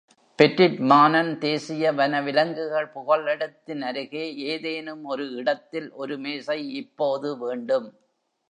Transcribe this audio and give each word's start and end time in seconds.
Petit 0.39 0.79
Manan 0.91 1.27
தேசிய 1.39 1.91
வனவிலங்குகள் 1.91 2.89
புகலிடத்தின் 2.95 3.81
அருகே 3.81 4.25
ஏதேனும் 4.47 5.03
ஒரு 5.03 5.31
இடத்தில் 5.33 5.91
ஒரு 5.91 6.17
மேசை 6.17 6.59
இப்போது 6.75 7.37
வேண்டும். 7.37 7.87